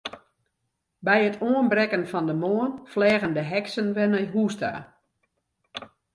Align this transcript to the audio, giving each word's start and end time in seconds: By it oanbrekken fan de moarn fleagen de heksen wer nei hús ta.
By 1.05 1.17
it 1.29 1.41
oanbrekken 1.49 2.03
fan 2.11 2.25
de 2.29 2.33
moarn 2.43 2.73
fleagen 2.91 3.33
de 3.37 3.45
heksen 3.53 3.89
wer 3.95 4.09
nei 4.11 4.25
hús 4.33 4.55
ta. 4.61 4.73